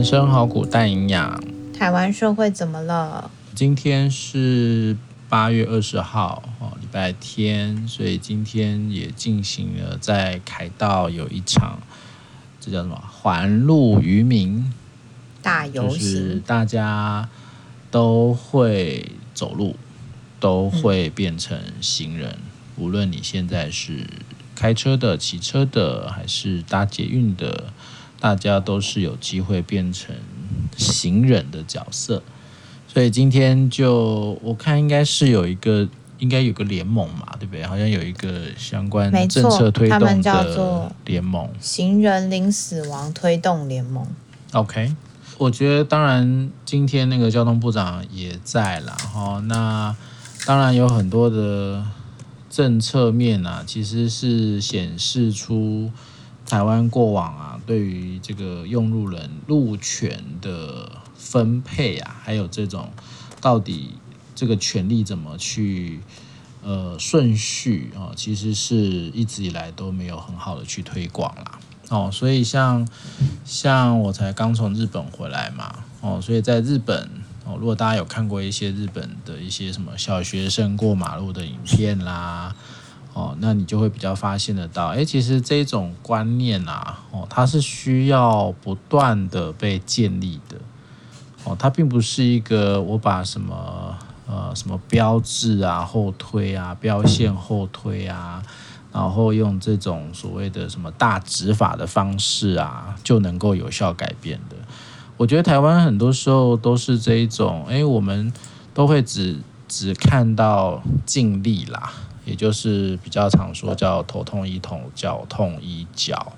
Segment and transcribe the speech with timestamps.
[0.00, 1.38] 人生好苦，但营养。
[1.78, 3.30] 台湾社会怎么了？
[3.54, 4.96] 今天是
[5.28, 11.82] 八月二十号哦，礼拜天，所以今天也进行了在凯道有一场，
[12.58, 12.98] 这叫什么？
[13.12, 14.72] 环路渔民
[15.42, 17.28] 大游行，就是大家
[17.90, 19.04] 都会
[19.34, 19.76] 走路，
[20.40, 22.38] 都会变成行人，嗯、
[22.78, 24.06] 无论你现在是
[24.54, 27.74] 开车的、骑车的，还是搭捷运的。
[28.20, 30.14] 大家都是有机会变成
[30.76, 32.22] 行人的角色，
[32.86, 35.88] 所以今天就我看应该是有一个，
[36.18, 37.64] 应该有个联盟嘛，对不对？
[37.64, 44.06] 好像有一个相关政策推动的联盟，行人零死亡推动联盟。
[44.52, 44.94] OK，
[45.38, 49.96] 我觉得当然今天那个交通部长也在了哈，那
[50.44, 51.82] 当然有很多的
[52.50, 55.90] 政策面啊，其实是显示出。
[56.46, 62.90] 台湾过往啊，对于这个用路人路权的分配啊，还有这种
[63.40, 63.92] 到底
[64.34, 66.00] 这个权利怎么去
[66.64, 71.60] 呃顺序啊，其实是一直以来都没有很好的去推广啦。
[71.90, 72.88] 哦，所以像
[73.44, 77.08] 像我才刚从日本回来嘛，哦，所以在日本
[77.44, 82.52] 哦，如果大家有看过一些日本的一些什么小学生过马路的影片啦。
[83.12, 90.56] 哦，那你就会比较发现得到，诶，其实这种观念啊，哦，它是需要不断的被建立的，
[91.44, 93.96] 哦，它并不是一个我把什么
[94.28, 98.40] 呃什么标志啊后推啊，标线后推啊，
[98.92, 104.56] 然后用这种所谓的什么大执法的方式啊，就能够有效改变的。
[105.16, 108.32] 我觉得台湾很多时候都是这一种，诶，我们
[108.72, 109.38] 都会只
[109.68, 111.92] 只看到尽力啦。
[112.30, 116.32] 也就是比较常说叫头痛医头，脚痛医脚，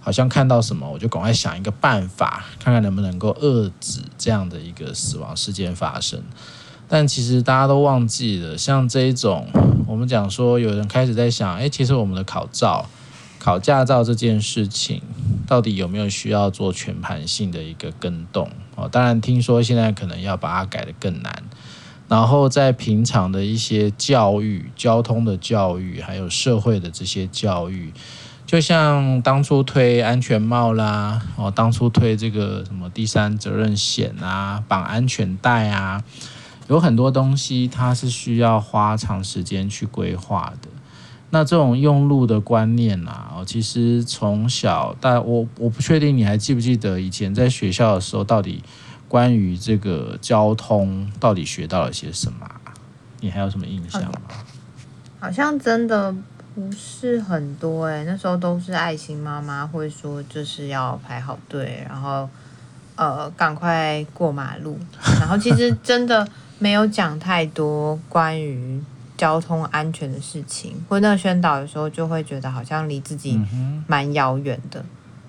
[0.00, 6.22] 好像看到什么我就赶快想一个办法，看看能不能够遏制这样的一个死亡事件发生。
[6.88, 9.46] 但其实大家都忘记了，像这一种，
[9.86, 12.86] 我们讲说有人开始在想，哎，其实我们的考照、
[13.38, 15.02] 考驾照这件事情，
[15.46, 18.50] 到底有没有需要做全盘性的一个更动？
[18.76, 21.44] 哦，当然听说现在可能要把它改得更难。
[22.08, 27.92] 然后在平常的一些教育、交通的教育，还有社会的这些教育，
[28.46, 36.02] 就像当初推安全帽啦，哦，当初推这个什么第三责任险啊，绑安全带啊，
[36.68, 40.68] 有很多东西它是需要花长时间去规划的。
[41.28, 48.62] 那这种用路的观念啊，哦，其实从小，但我我不确定你还记不记得以前在学校的时候到底。
[49.08, 52.46] 关于这个交通，到底学到了些什么？
[53.20, 54.20] 你还有什么印象吗？
[55.18, 56.14] 好像真的
[56.54, 62.28] 不是很多哎、欸，那时候都是爱心妈妈会说，就是要排好队，然后
[62.96, 64.78] 呃赶快过马路，
[65.18, 68.80] 然后其实真的没有讲太多关于
[69.16, 73.40] 交通安全的事情，或那个宣导的时候就会觉得好像离自己
[73.88, 74.84] 蛮遥远的。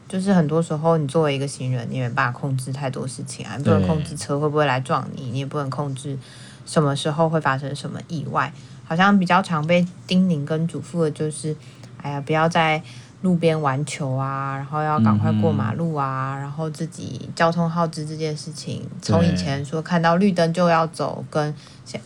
[0.10, 6.18] 就是很多时候，你作为一个行人，你也没办法控制太多事情啊，你不能控制车会不会来撞你，你也不能控制
[6.66, 8.52] 什么时候会发生什么意外。
[8.86, 11.56] 好像比较常被叮咛跟嘱咐的就是，
[12.02, 12.82] 哎呀，不要在
[13.22, 21.54] 路边玩球啊，然后要赶快过马路啊，嗯、然后自己交通耗资这件事情，从以前说看到绿灯就要走，跟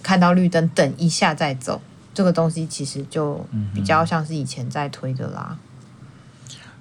[0.02, 1.80] 看到绿灯等一下再走，
[2.14, 5.58] 这个东西其实就比较像是以前在推的啦。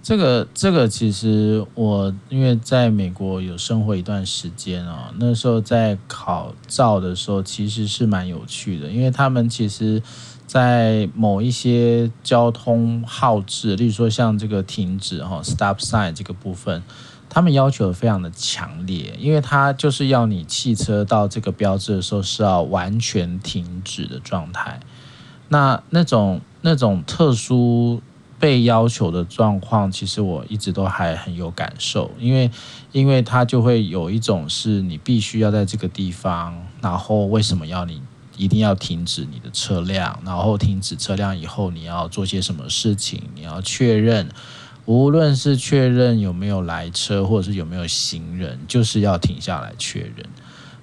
[0.02, 10.02] 这个这个其实我因为在美国有生活一段时间哦，那时候在考照的时候其实是蛮有趣的，因为他们其实，
[10.44, 16.82] 在某一些交通号志，例如说像这个停止哈 stop sign 这个部分，
[17.28, 24.80] 他们要求非常的强烈，因为他就是要你汽车到这个标志的时候是要完全停止的状态，
[25.48, 28.02] 那那种那种特殊。
[28.42, 32.50] 被要求的状况，其实我一直都还很有感受，因为，
[32.90, 38.02] 因为它就会有一种是你必须要在这个地方，然后为什么要你
[38.36, 44.28] 一定要停止你的车辆，然后停止车辆以后你要做些什么事情，你要确认，
[44.86, 50.26] 无论是确认有没有来车，或者是有没有行人，就是要停下来确认。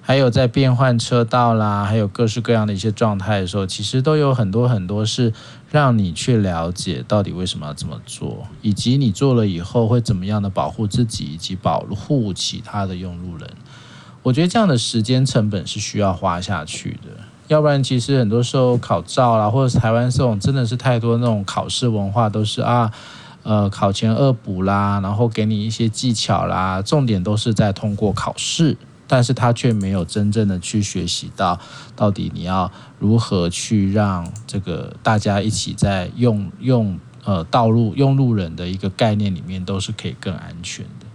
[0.02, 5.32] 还有在变换车道啦，还有各式各样的一些状态的时候，其实都有很多很多是
[5.70, 13.48] 让你去了解到底为什么要这么做，以及你做了以后会怎么样的保护自己以及保护其他的用路人。
[14.22, 22.92] 我觉得这样的时间成本是需要花下去的，要不然其实很多时候考照啦，或者是台湾这种真的是太多那种考试文化都是啊。
[23.42, 28.76] 呃考前恶补啦，然后给你一些技巧啦，重点都是在通过考试，
[29.10, 31.58] 但是他却没有真正的去学习到
[31.96, 32.70] 到底你要
[33.00, 41.06] 如何去让这个大家一起在用用呃道路用路人的一个概念里面都是可以更安全的。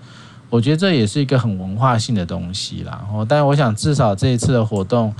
[0.50, 3.08] 我觉得这也是一个很文化性的东西啦。
[3.14, 5.16] 哦，但我想至少这一次的活动。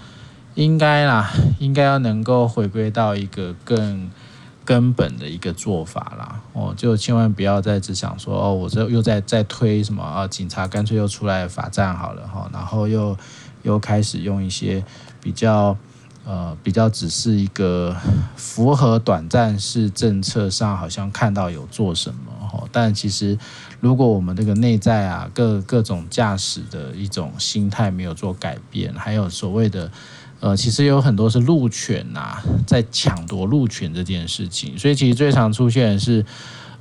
[0.56, 4.10] 应该啦，应该要能够回归到一个更
[4.66, 6.42] 根本的一个做法啦。
[6.54, 10.28] 哦，就千万不要再只想说哦，我这又在在推什么啊？
[10.28, 13.16] 警察干脆又出来罚站好了哈，然后又
[13.62, 14.84] 又开始用一些
[15.22, 15.78] 比较
[16.26, 17.96] 呃比较只是一个
[18.36, 23.38] 符合短暂式政策上好像看到有做什么哈，但其实
[23.80, 29.92] 如果我们这个内在啊各各种驾驶的一种心态没有做改变，还有所谓的。
[30.42, 36.24] 呃，其实有很多是路权呐、啊，在抢夺路权这件事情，所以其实最常出现的是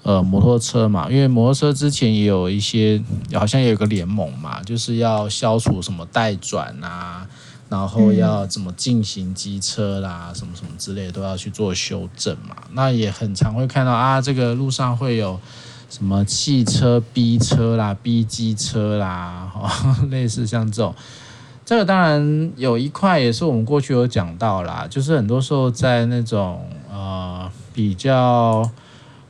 [0.02, 3.02] 呃摩托车嘛，因为摩托车之前也有一些，
[3.32, 7.26] 好像也有个联盟嘛，就是要消除什么代转啊，
[7.70, 12.56] 然后要怎么进行机车啦，什么什么之类都要去做修正嘛。
[12.72, 15.40] 那也很常会看到啊，这个路上会有
[15.88, 19.70] 什么汽车逼车啦、逼机车啦，哦，
[20.10, 20.94] 类似像这种。
[21.64, 28.70] 这个当然有一块也是我们过去有讲到啦，就是很多时候在那种呃比较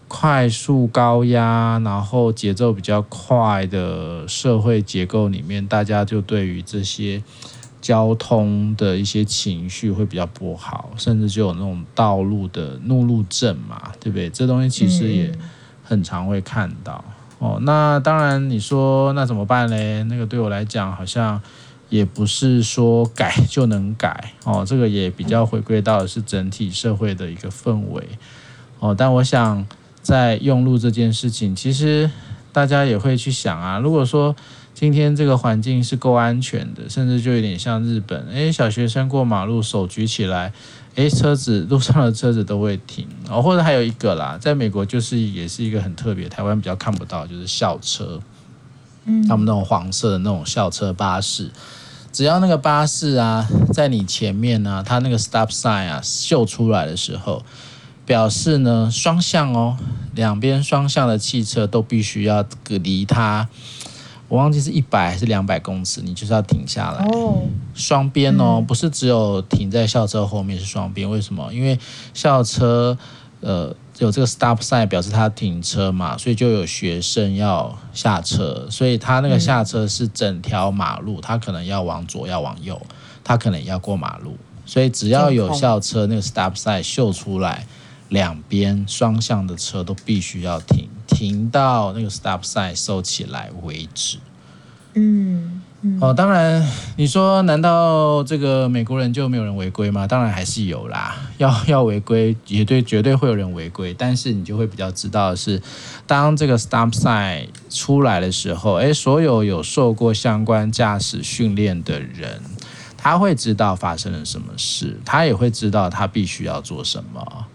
[0.08, 7.22] 快速高压，然后节奏比较快的社会结构里面，大家就对于这些
[7.80, 14.28] 交通的一些情绪会比较不好，甚至就有那种道路的怒路症嘛，对不对？
[14.28, 15.30] 这东西其实也
[15.84, 17.04] 很常会看到
[17.38, 17.60] 哦。
[17.62, 20.02] 那当然你说那怎么办嘞？
[20.04, 21.40] 那个对我来讲好像。
[21.88, 28.02] 也不是说改就能改哦，这个也比较回归到是整体社会的一个氛围
[28.80, 28.94] 哦。
[28.96, 29.66] 但我想
[30.02, 32.10] 在用路这件事情，其实
[32.52, 34.34] 大家也会去想啊，如果说
[34.74, 40.52] 今天这个环境是够安全的，甚至就有点像日本，诶，小学生过马路手举起来，
[40.96, 43.40] 诶，车子路上的车子都会停哦。
[43.40, 48.20] 或者还有一个啦，在美国就是也是一个很特别，台湾比较看不到，就是校车。
[49.28, 51.50] 他们那种黄色的那种校车巴士，
[52.12, 57.42] 只要那个巴士啊在你前面呢、啊，它那个 stop sign 啊秀出来的时候，
[58.06, 59.76] 表示呢双向哦，
[60.14, 63.48] 两边双向的汽车都必须要隔离它，
[64.28, 67.04] 我忘记是一百还是两百公尺，你就是要停下来。
[67.06, 67.42] 哦，
[67.74, 71.52] 双边哦，不是只有停在校车后面是双边，为什么？
[71.52, 71.78] 因为
[72.12, 72.96] 校车
[73.40, 73.74] 呃。
[73.98, 82.80] 有这个 stop sign 表示他停车嘛，所以就有学生要下车，所以他那个下车是整条马路，他可能要往左，要往右，
[83.22, 84.36] 他可能要过马路，
[84.66, 87.66] 所以只要有校车那个 stop sign 秀出来，
[88.08, 94.18] 两边双向的车都必须要停，停到那个 stop sign 收起来为止。
[94.94, 95.62] 嗯。
[96.00, 96.66] 哦，当然，
[96.96, 100.06] 你说难道这个美国人就没有人违规吗？
[100.06, 103.94] 当然还是有啦，要要违规，也对绝对会有人违规。
[103.96, 105.60] 但是你就会比较知道是，
[106.06, 112.40] 当这个 stop sign 出来的时候，诶，所有有受过相关驾驶训练的人，
[112.96, 117.46] 他会知道发生了什么事，他也会知道他必须要做什么。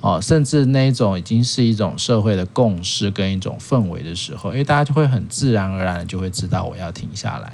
[0.00, 7.52] 哦，甚至那一种已经是一种社会的共识跟一种氛围的时候，因为，大家就会很自然而然的就会知道我要停下来，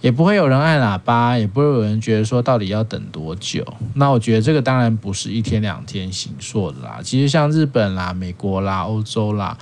[0.00, 3.62] 也不会有人按喇叭，也不会有人觉得说到底要等多久。
[3.94, 7.00] 那我觉得这个当然不是一天两天形塑的啦。
[7.04, 9.58] 其实像日本啦、美国啦、欧洲啦，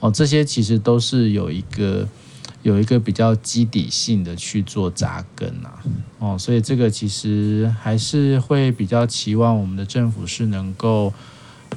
[0.00, 2.08] 哦，这些其实都是有一个
[2.62, 5.82] 有一个比较基底性的去做扎根啊。
[6.18, 11.12] 哦，所以这个其实还是会比较期望我们的政府是能够。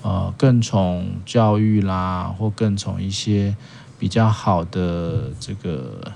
[0.04, 3.56] 呃，更从教育啦，或更从一些
[4.00, 6.12] 比较好的这个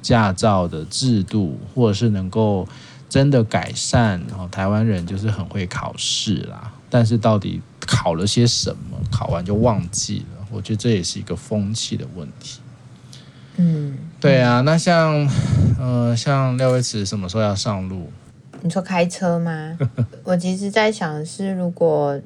[0.00, 2.66] 驾照的制度，或者是能够
[3.08, 4.22] 真的改善。
[4.28, 10.46] 然后台湾人就是很会考试啦，但是到底考了些什么，考完就忘记了。
[10.50, 12.60] 我觉得这也是一个风气的问题。
[13.56, 14.60] 嗯，对啊。
[14.60, 15.28] 那像
[15.78, 18.10] 呃，像廖威慈什么时候要上路？
[18.62, 19.76] 你说开车吗？
[20.24, 22.20] 我其实在想的是，如果。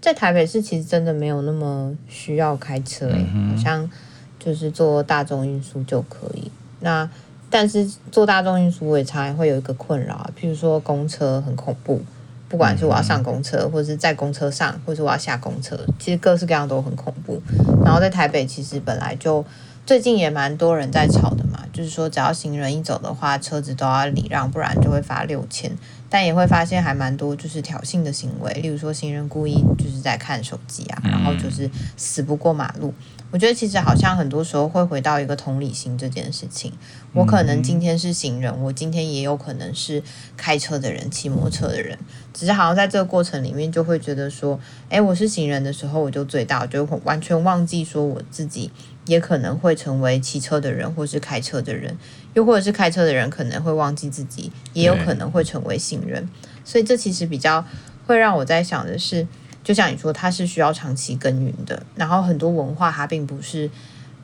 [0.00, 3.90] 在台北市其实真的没有那么需要开车，欸，好像
[4.38, 6.50] 就是坐大众运输就可以。
[6.80, 7.08] 那
[7.50, 12.00] 但是坐大众运输我也常常会有一个困扰啊，譬如说公车很恐怖，
[12.48, 17.42] 不管是我要上公车，或者是在公车上，或者是我要下公车，其实各式各样都很恐怖。
[17.84, 19.44] 然后在台北其实本来就
[19.84, 25.72] 最近也蛮多人在吵的嘛，就是说只要行人一走的话，车子都要礼让，不然就会罚六千。
[26.10, 32.92] 但也会发现还蛮多就是挑衅的行为，例如说行人故意就是在看手机啊，然后就是死不过马路，
[33.30, 36.72] 我觉得其实好像很多时候会回到一个同理心这件事情。
[37.14, 40.02] 我可能今天是行人，我今天也有可能是
[40.36, 41.96] 开车的人、骑摩托车的人，
[42.34, 44.58] 只是好像在这个过程里面就会觉得说，
[44.88, 48.72] 诶，我是行人的时候我就最大，就完全忘记说我自己
[49.10, 51.98] 也可能会成为骑车的人，或是开车的人，
[52.34, 56.28] 又或者是开车的人可能会忘记自己也有可能会成为行人。
[56.64, 57.64] 所以这其实比较
[58.06, 59.26] 会让我在想的是。
[59.62, 61.82] 就像你说，它是需要长期耕耘的。
[61.94, 63.70] 然后很多文化，它并不是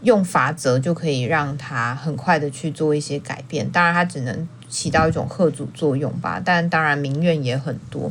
[0.01, 3.69] 用法则就可以让它很快的去做一些改变。
[3.71, 6.41] 当然，它只能起到一种贺阻作用吧。
[6.43, 8.11] 但当然，民怨也很多。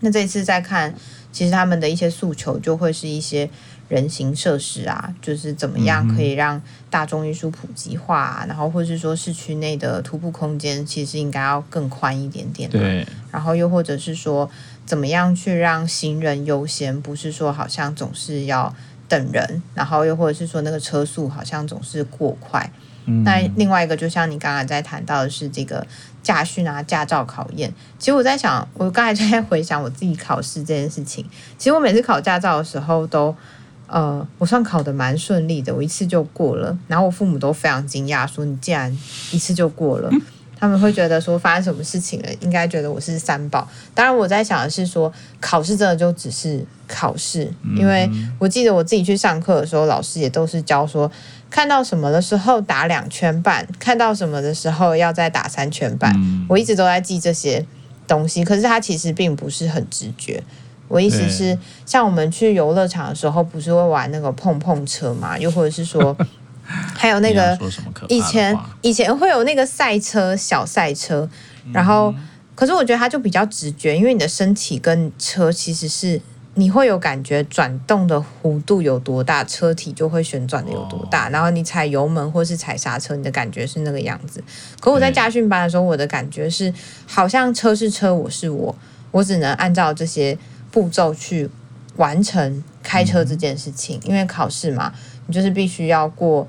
[0.00, 0.94] 那这一次再看，
[1.32, 3.48] 其实他们的一些诉求，就会是一些
[3.88, 6.60] 人行设施啊，就是怎么样可以让
[6.90, 12.70] 大众运输普及化啊，然后或是说市区内的徒步空间，其实应该要更宽一点点。
[12.70, 13.06] 对。
[13.30, 14.50] 然后又或者是说。
[14.86, 17.00] 怎么样去让行人优先？
[17.00, 18.70] 不是说好像总是要
[19.08, 22.70] 等人，然后又或者是说那个车速好像总是过快。
[23.06, 23.24] 嗯。
[23.24, 25.86] 那另外一个，就像你刚刚在谈到的是这个
[26.22, 27.72] 驾训啊、驾照考验。
[27.98, 31.24] 其实我在想，我刚才就在回想我自己考试这件事情。
[31.56, 33.34] 其实我每次考驾照的时候都，
[33.86, 36.76] 呃，我算考得蛮顺利的，我一次就过了。
[36.88, 38.90] 然后我父母都非常惊讶，说你竟然
[39.30, 40.08] 一次就过了。
[40.12, 40.20] 嗯
[40.56, 43.68] 他们会觉得说发生什么事情了，应该觉得我是三宝。
[43.92, 51.10] 当然，我在想的是说，考试真的就只是考试，因为我记得我自己去上课的时候，老师也都是教说，
[51.50, 56.14] 看到什么的时候打两圈半，看到什么的时候要再打三圈半。
[56.48, 57.66] 我一直都在记这些
[58.06, 60.42] 东西，可是它其实并不是很直觉。
[60.88, 65.38] 我意思是，像我们去游乐场的时候，不是会玩那个碰碰车嘛？
[65.38, 66.16] 又或者是说。
[66.96, 67.58] 还有那个
[68.08, 71.28] 以前以前会有那个赛车小赛车，
[71.74, 72.10] 然后
[72.54, 76.18] 可是我觉得它就比较直觉，因为你的身体跟车其实是
[76.54, 84.42] 你会有感觉转动的弧度有多大，车体就会旋转的有多大，然后你踩油门或是踩刹车，你的感觉是那个样子。
[84.80, 86.72] 可我在驾训班的时候，我的感觉是
[87.06, 88.74] 好像车是车，我是我，
[89.10, 90.38] 我只能按照这些
[90.74, 91.48] 步骤去
[91.98, 94.92] 完成开车这件事情，因为考试嘛。
[95.26, 96.46] 你就是必须要过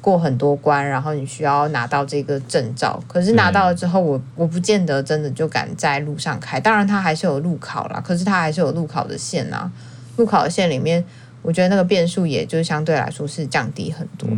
[0.00, 3.00] 过很多关，然后你需要拿到这个证照。
[3.06, 6.58] 可是拿到了之后，我我不见得真的就敢在路上开。
[6.58, 9.70] 当然，它还是有路考啦，可是它还是有路考的线啊。
[10.16, 11.02] 路考的线里面，
[11.40, 14.28] 我觉得那个变数也就相对来说是降低很多。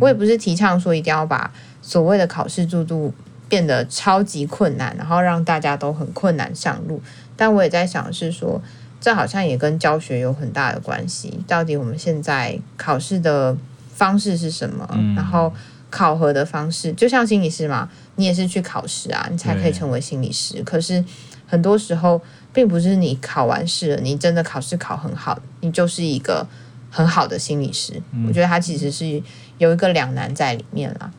[0.00, 1.50] 我也不是提倡说一定要把
[1.82, 3.12] 所谓的考试制度
[3.48, 7.02] 变得超级困难，然后让大家都很困难上路。
[7.36, 8.62] 但我也在想是说。
[9.00, 11.40] 这好像也跟教学有很大的关系。
[11.48, 13.56] 到底我们现在考试的
[13.94, 14.86] 方式是什么？
[14.92, 15.50] 嗯、然后
[15.88, 20.62] 考核的方式，就像心理师嘛，你也是去考试啊，你才可以成为心理师。
[20.62, 21.02] 可是
[21.46, 22.20] 很多时候，
[22.52, 26.46] 并不是你考完试了，你真的考试考很好，你就是一个
[26.90, 28.00] 很好的心理师。
[28.12, 29.22] 嗯、我觉得他其实是
[29.56, 31.10] 有一个两难在里面啦。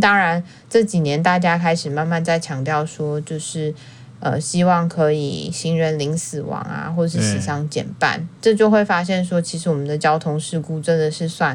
[0.00, 3.74] 当然这几年大家开始慢慢在强调说，就是。
[4.24, 11.54] 呃，希望可以行人零死亡啊，或者是死伤减半，这就会发现说，其实我们的交通事故真的是算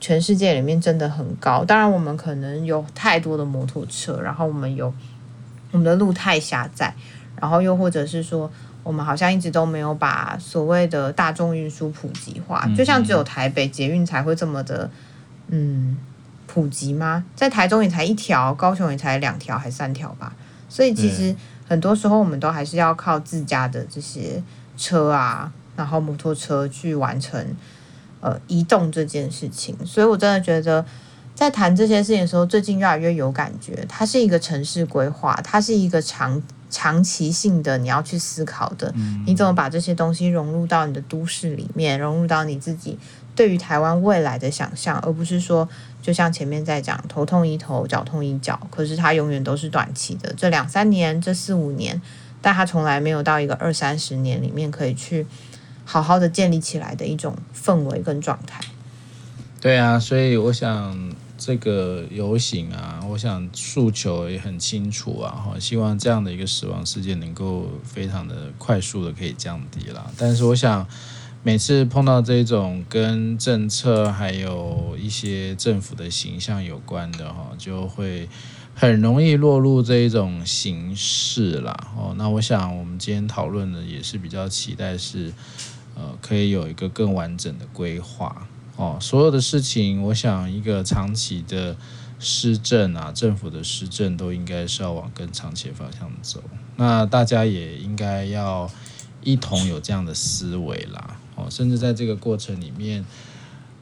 [0.00, 1.64] 全世界里面真的很高。
[1.64, 4.92] 当然，我们可能有太多的摩托车，然后我们有
[5.70, 6.92] 我们的路太狭窄，
[7.40, 8.50] 然后又或者是说，
[8.82, 14.90] 我们好像一直都没有把所谓的大众运输普及化，就像只有台北捷运才会这么的
[15.50, 15.96] 嗯
[16.48, 17.24] 普及吗？
[17.36, 20.34] 在台中也才一条，高雄也才两条还三条吧，
[20.68, 21.32] 所以其实。
[21.72, 24.42] 很多时候，我们都还是要靠自家的这些
[24.76, 27.42] 车啊，然后摩托车去完成
[28.20, 29.74] 呃移动这件事情。
[29.86, 30.84] 所以我真的觉得，
[31.34, 33.86] 在谈这些事情的时候，最近越来越有感觉。
[33.88, 38.92] 它是一个城市规划，它是一个长长期性的，你要去思考的。
[39.26, 42.98] 你怎么把这些东西融入到你的都市里面，融入到你自己
[43.34, 45.68] 对于台湾未来的想象，而不是说。
[46.02, 52.02] 就像前面在讲，头痛医头，脚痛医脚，可是它永远都是短期的，这两三年，这四五年，
[52.40, 55.24] 但它从来没有到一个二三十年里面可以去
[55.84, 58.60] 好好的建立起来的一种氛围跟状态。
[59.60, 70.84] 对啊，所以我想这个游行啊，我想诉求也很清楚啊，哈，希望这样的一个死亡事件能够非常的快速的可以降低了，但是我想。
[71.44, 78.28] 每次碰到这种跟政策还有一些政府的形象有关的哈，就会
[78.76, 81.76] 很容易落入这一种形式啦。
[81.96, 85.32] 哦，那我想我们今天讨论的也是比较期待是，
[85.96, 88.46] 呃，可以有一个更完整的规划
[88.76, 88.96] 哦。
[89.00, 91.76] 所有的事情，我想一个长期的
[92.20, 96.40] 施政啊，政府的施政都应该是要往更长期的方向走。
[96.76, 98.70] 那大家也应该要
[99.24, 101.18] 一同有这样的思维啦。
[101.50, 103.04] 甚至在这个过程里面，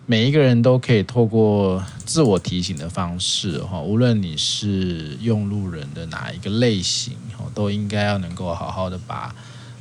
[0.07, 9.33] 每一个人都可以透过自我提醒的方式，哈，无论你是用路人的哪一个类型，哈，都应该要能够好好的把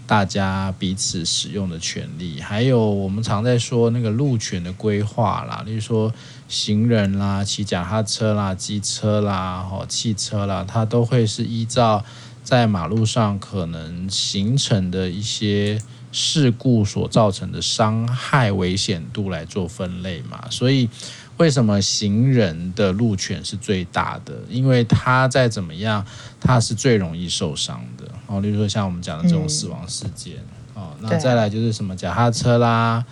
[0.06, 6.14] 大家彼此使用的权利，还有我们常在说那个路权的规划啦，例如说
[6.48, 12.06] 行人啦、骑脚踏车啦、机车啦、哈、汽车啦，它都会是依照
[12.44, 15.82] 在马路上可能形成的一些。
[16.12, 20.90] 事故所造成的伤害危险度来做分类嘛，所以
[21.38, 24.34] 为什么行人的路权是最大的？
[24.50, 26.06] 因为他再怎么样，
[26.40, 28.42] 他是最容易受伤的哦。
[28.42, 30.36] 例如说像我们讲的这种死亡事件
[30.74, 33.06] 哦，那再来就是什么脚踏车啦，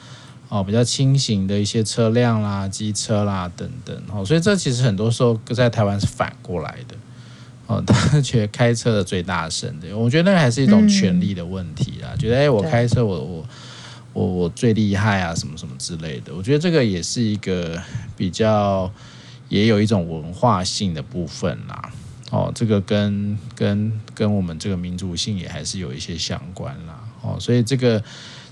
[0.50, 6.96] 哦比较轻型的一些车辆啦、机车啦等等哦，所以这其实很多时候在台湾是反过来的。
[7.67, 12.09] 哦， 他觉得开车的最大声的，我觉得那个还是一种权力的问题啦。
[12.13, 13.45] 嗯、觉得哎，我开车我，我我
[14.13, 16.33] 我我最厉害啊，什么什么之类的。
[16.33, 17.77] 我觉得这个也是一个
[18.15, 18.89] 比较，
[19.50, 21.91] 也有一种文化性的部分啦。
[22.31, 27.03] 哦，这个跟跟跟我们这个民族性也还是有一些相关啦。
[27.21, 28.01] 哦，所以这个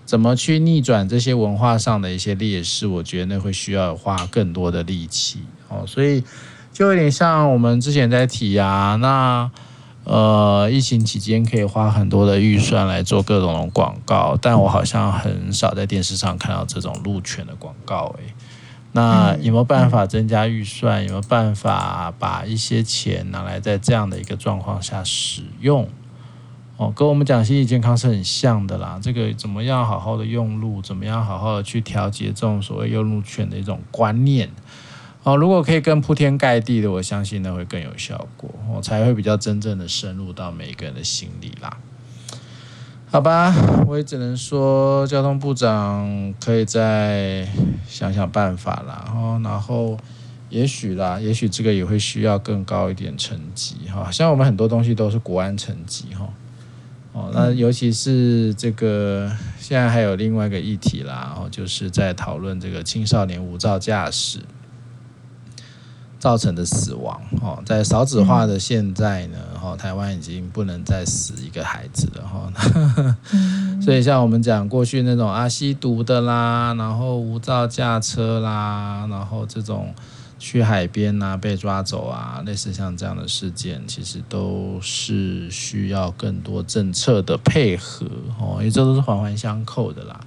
[0.05, 5.39] 怎么去逆转这些文化上的一些劣势，我觉得那会需要花更多的力气。
[5.69, 6.21] 哦，所以。
[6.75, 9.49] 就有点像我们之前在提啊，那
[10.03, 18.33] 呃，疫情期间可以花很多的预算来做各种的广告，但我好像很少在电视上看到这种路权的广告诶。
[18.91, 21.01] 那有没有办法增加预算？
[21.03, 25.87] 有没有办法把一些钱拿来在这样的一个状况下使用？
[26.75, 28.99] 哦，跟我们讲心理健康是很像的啦。
[29.01, 34.49] 这个怎么样好好的用路，怎么样好好的去调节这种所谓用路权的一种观念。
[35.25, 41.77] 哦，如果可以更铺天盖地的，我相信那会更有效果，我才会比较真正的深入到每一个人的心里啦。
[43.07, 43.51] 好吧，
[43.87, 47.47] 我也只能说，交通部长可以再
[47.87, 49.11] 想想办法啦。
[49.15, 49.97] 哦，然后
[50.49, 54.11] 也许啦，也许这个也会需要更高一点层级哈。
[54.11, 56.29] 像我们很多东西都是国安层级哈。
[57.13, 64.37] 哦，那尤其是这个现在还有另外一个议题啦，哦，就是在讨论这个青少年无照驾驶。
[66.25, 72.51] 造成的死亡，哦，在少子化的现在呢，哈，台湾已经不能再死一个孩子了，哈，
[73.79, 79.93] 所以像我们讲过去那种啊吸毒的啦，然后无照驾车啦，然后这种
[80.39, 88.07] 去海边啊被抓走啊，类似像这样的事件，其实都是需要更多政策的配合，
[88.39, 90.19] 哦，因为这都是环环相扣的啦。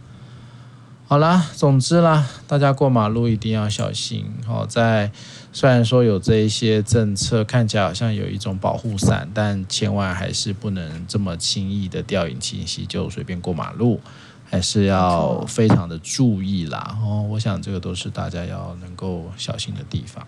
[1.11, 4.27] 好啦，总之啦，大家过马路一定要小心。
[4.47, 5.11] 哦，在
[5.51, 14.01] 虽然说有这一些政策，看起来好像有一种保护伞，但千万还是不能这么轻易的掉以轻心，就随便过马路，
[14.49, 16.97] 还是要非常的注意啦。
[17.03, 20.25] 哦，我想这个都是大家要能够小心的地方。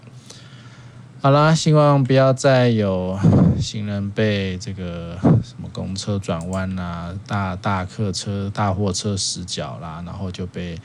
[1.22, 3.18] 好啦，希望不要再有
[3.60, 10.78] 行人被这个什么公车转弯啦、大大客车、大货车死角啦，然后就被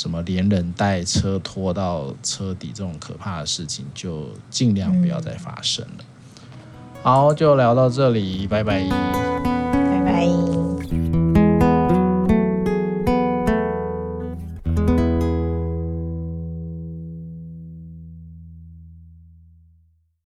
[0.00, 6.04] 什么连人带车拖到车底这种可怕的事情，就尽量不要再发生了。
[7.02, 10.69] 好，就聊到这里，拜拜，拜拜。